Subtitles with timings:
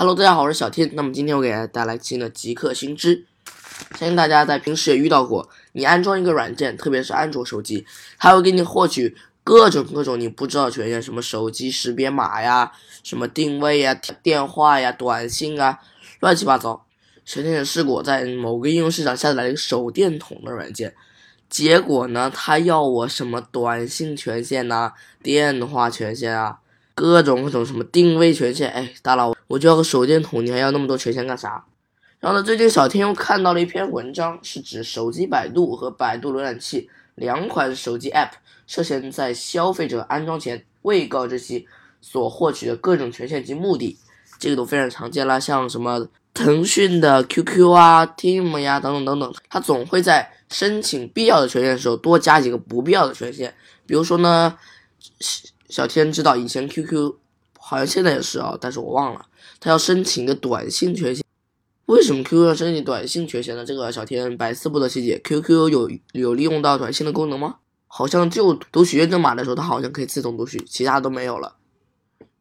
[0.00, 0.88] Hello，大家好，我是小天。
[0.92, 3.26] 那么今天我给大家带来新的极客新知。
[3.98, 7.84] 相信大家在平时也遇到过，你安装一个软件，特别是安卓手机，
[8.16, 12.70] 它会给你获取各种各种你不知道的权限，什么手机识别码呀，
[13.02, 13.92] 什么定位呀、
[14.22, 15.80] 电话呀、短信啊，
[16.20, 16.86] 乱七八糟。
[17.24, 20.94] 小天也试过在某个应用市场下载了一个手电筒的软件，
[21.50, 26.60] 结果呢，他要我什么短信权限呐、电话权限啊。
[26.98, 31.64] 各种各种什么定位权限，哎，大佬，我就要个手电筒，你还要那么多权限干啥？
[32.18, 38.32] 然后呢，最近小天又看到了一篇文章，是指手机百度和百度浏览器两款手机 App
[38.66, 41.68] 涉嫌在消费者安装前未告知其
[42.00, 43.96] 所获取的各种权限及目的，
[44.40, 53.54] 这个都非常常见啦，像什么腾讯的 QQ 啊、Team 呀等等等等，它总会在申请必要的权限的时候多加几个不必要的权限，
[53.86, 54.58] 比如说呢。
[55.68, 57.14] 小天知道以前 QQ
[57.58, 59.26] 好像现在也是啊，但是我忘了，
[59.60, 61.24] 他要申请个短信权限。
[61.86, 63.64] 为什么 QQ 要申请短信权限呢？
[63.64, 65.20] 这个小天百思不得其解。
[65.22, 67.56] QQ 有有利用到短信的功能吗？
[67.86, 71.56] 好像就读取验证码的时候，它好像可以自动读取，其他都没有了。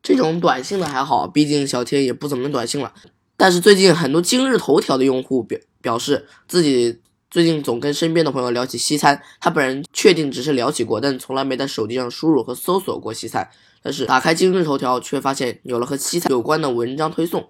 [0.02, 2.94] 这种短信的还好，毕竟小天也不怎么用短信了。
[3.36, 7.02] 但是最近很多今日头条的用户表表示自己。
[7.30, 13.50] 最近总跟身边的朋友聊起西餐，他本人确定只是聊起过，但从来没在手机上输入和搜索过西餐。
[13.84, 17.50] 但是打开今日头条，却发现有了和西餐有关的文章推送。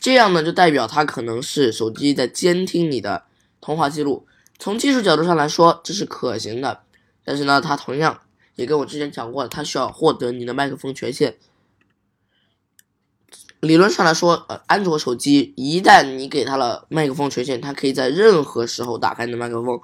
[0.00, 3.24] 这样呢，就代表他可能是手机在监听你的
[3.58, 4.26] 通话记录。
[4.58, 6.82] 从技术角度上来说，这是可行的。
[7.24, 8.20] 但是呢，他同样
[8.54, 11.36] 也跟我之前讲过，他需要获得你的麦克风权限。
[13.64, 19.78] 理论上来说，呃，安卓手机一旦你给它了麦克风权限，它可以在任何时候打开你的麦克风。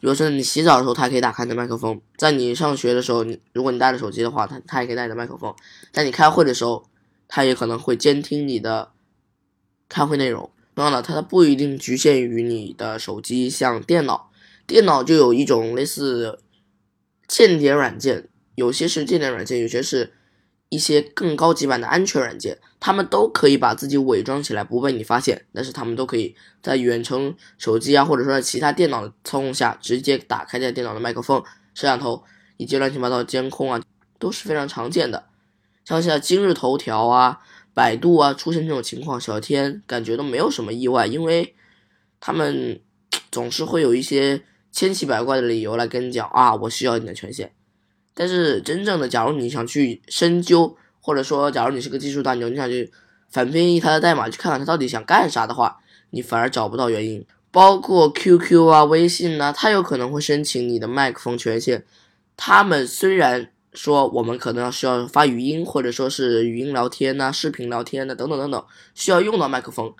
[0.00, 5.54] 比如说你洗澡的时候，它可以打开你的麦克风；在你上学的时候，你如果你带着手机的话，它它也可以带你的麦克风。
[5.92, 6.84] 在你开会的时候，
[7.26, 8.90] 它也可能会监听你的
[9.88, 10.50] 开会内容。
[10.74, 14.30] 同样的，它不一定局限于你的手机，像电脑，
[14.66, 16.38] 电脑就有一种类似
[17.26, 20.12] 间谍软件，有些是间谍软件，有些是。
[20.70, 31.42] 一些更高级版的安全软件，他们都可以把自己伪装起来不被你发现，但是他们都可以在远程手机啊，或者说在其他电脑的操控下，直接打开这电脑的麦克风、
[31.74, 32.22] 摄像头
[32.58, 33.80] 以及乱七八糟监控啊，
[34.18, 35.24] 都是非常常见的。
[35.84, 37.40] 像现在今日头条啊、
[37.72, 41.54] 百度啊出现这种情况，小天感觉都没有什么意外，因为
[42.20, 42.80] 他们
[43.32, 47.52] 总是会有一些千奇百怪的理由来跟你讲啊，我需要你的权限。
[48.18, 52.90] 但是真正的，假如你想去深究，或者说，假如你是个技术大牛，你想去
[53.30, 55.78] 反编译它的代码，去看看它到底想干啥的话，
[56.10, 57.24] 你反而找不到原因。
[57.52, 61.84] 包括 QQ 啊、微信呢，它有可能会申请你的麦克风权限。
[62.36, 68.64] 他们虽然说我们可能要需要发语音，或者说是语音聊天呐、视频聊天的等等等等，
[68.96, 69.94] 需要用到麦克风，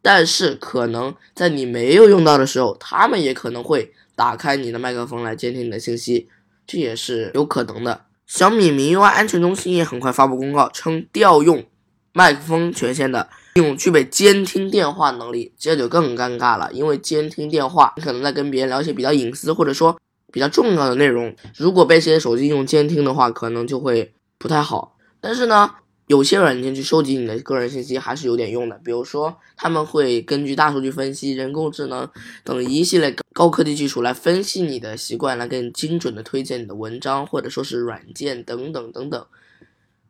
[0.00, 6.28] 但是可能在你没有用到的时候，他们也可能会打开你的麦克风来监听你的信息。
[6.68, 8.02] 这也是有可能的。
[8.26, 11.64] 小米 MIUI 安全中心也很快发布公告称，调用
[12.12, 15.52] 麦克风权限的应用具备监听电话能力。
[15.58, 19.98] 这就更尴尬了，因为监听电话，你可能在跟别人聊一些比较隐私或者说
[20.30, 24.96] 比较重要的内容，如果被这些手机应用监听的话，可能就会不太好。
[25.20, 25.70] 但是呢。
[26.08, 32.08] 有些软件去收集你的个人信息还是有点用的，比如说他们会根据大数据分析、人工智能
[32.42, 39.26] 等一系列高科技技术来分析你的习惯，来更精准的推荐你的文章或者说是软件等等等等。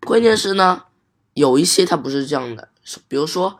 [0.07, 0.85] 关键是呢，
[1.35, 2.69] 有一些它不是这样的，
[3.09, 3.59] 比如说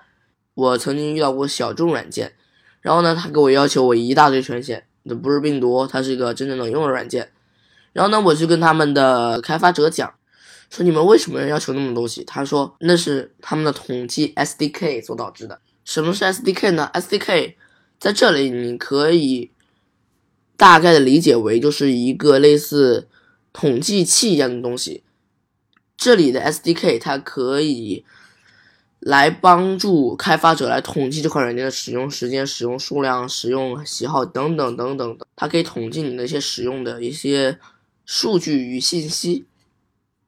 [0.55, 2.35] 我曾经遇到过小众软件，
[2.81, 7.33] 然后呢，他给我要求我一大堆权限，那不是病毒，它是一个真正能用的软件，
[7.93, 10.15] 然后呢，我去跟他们的开发者讲。
[10.71, 12.23] 说你们为什么要要求那么多东西？
[12.25, 15.61] 他说那是他们的统计 SDK 所导致的。
[15.85, 17.55] 什么是 SDK 呢？SDK
[17.99, 19.51] 在这里你可以
[20.57, 23.09] 大概的理解为就是一个类似
[23.53, 25.03] 统计器一样的东西。
[25.97, 28.05] 这里的 SDK 它可以
[29.01, 35.27] 来帮助开发者来统计这款软件的使用时间、使用数量、使用喜好等等等等的。
[35.35, 37.59] 它可以统计你那些使用的一些
[38.05, 39.47] 数据与信息。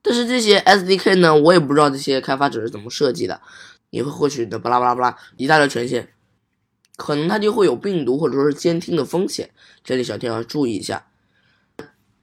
[0.02, 3.42] 但是这些 SDK 呢，我也不知道这些开发者是怎么设计的，
[3.90, 6.08] 你会获取的巴拉巴拉巴拉一大堆权限，
[6.96, 9.50] 可能它就会有病毒或者说是监听的风险，
[9.84, 11.04] 这里小天要注意一下。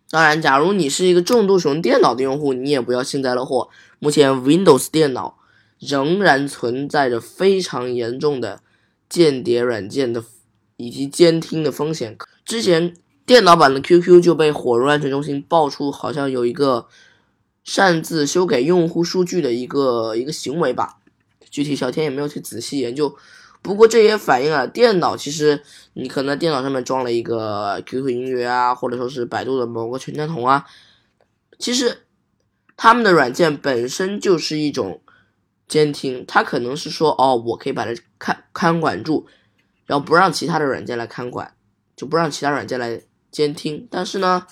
[0.09, 3.69] 当然，假如你是一个重度使用电脑的用户，你也不要幸灾乐祸。
[3.99, 5.37] 目前 Windows 电脑
[5.77, 8.61] 仍然存在着非常严重的
[9.07, 10.23] 间谍软件的
[10.77, 12.17] 以及监听的风险。
[12.43, 12.95] 之前
[13.25, 16.87] 电脑版的 QQ 就被火绒安全中心爆出，好像有一个。
[17.67, 20.99] 擅自修改用户数据的一个一个行为吧，
[21.49, 23.13] 具体小天也没有去仔细研究。
[23.61, 25.61] 不过这也反映了电脑其实
[25.91, 30.65] 你可能电脑上面装了一个 QQ 音乐啊，或者说是百度的某个全家桶啊，
[31.59, 32.03] 其实
[32.77, 35.01] 他们的软件本身就是一种
[35.67, 39.27] 监听，它可能是说哦，我可以把它看看管住，
[39.85, 41.53] 然后不让其他的软件来看管，
[41.97, 43.85] 就不让其他软件来监听。
[43.91, 44.47] 但是呢，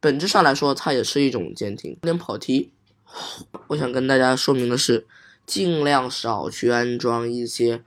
[0.00, 1.92] 本质上来说，它也是一种监听。
[1.92, 2.72] 有点跑题，
[3.68, 5.06] 我想跟大家说明的是，
[5.46, 7.82] 尽量少去安装一些。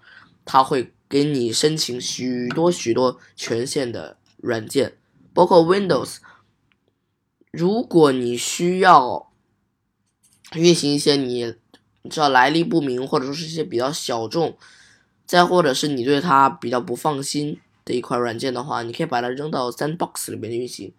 [0.46, 4.98] 它会给你申请许多许多权限的软件，
[5.32, 6.18] 包括 Windows。
[7.52, 9.32] 如果你需要
[10.56, 11.56] 运行一些你
[12.02, 14.58] 你知道来历不明，或者说是一些比较小众，
[15.28, 20.92] 再或者是你对它比较不放心的一款软件的话，你可以把它扔到 Sandbox 里面运行。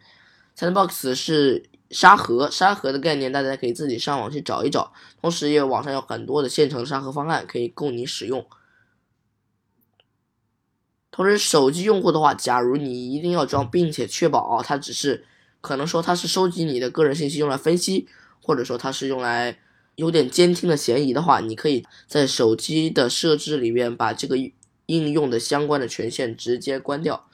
[0.56, 8.46] Sandbox 是沙盒，沙盒的概念大家可以自己上网去找一找，同时也有网上有很多的现成沙盒方案可以供你使用。
[11.10, 15.24] 同时，手机用户的话，假如你一定要装，并且确保啊，它只是
[15.60, 18.06] 可能说它是收集你的个人信息用来分析，
[18.40, 19.58] 或者说它是用来
[19.96, 24.36] 有点监听的嫌疑的话，你可以在手机的设置里面把这个
[24.86, 27.26] 应用的相关的权限直接关掉。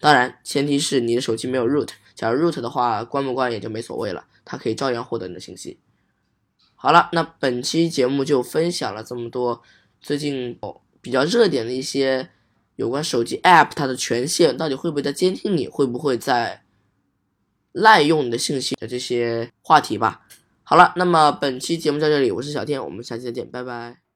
[0.00, 1.90] 当然，前提是你的手机没有 root。
[2.18, 5.78] 假如 root 的话，关不关也就没所谓了，它可以照样获得你的信息。
[6.74, 9.62] 好了，那本期节目就分享了这么多
[10.00, 10.58] 最近
[11.00, 12.30] 比较热点的一些。
[12.78, 16.62] 有关手机 App 它的权限到底会不会在监听你，会不会在
[17.72, 20.24] 滥用你的信息的这些话题吧。
[20.62, 24.07] 好了，那么本期节目在这里，我是小天，我们下期再见，拜拜。